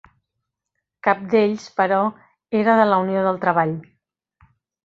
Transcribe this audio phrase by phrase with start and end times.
[1.07, 2.01] Cap d'ells, però,
[2.63, 3.79] era de la Unió del Treball.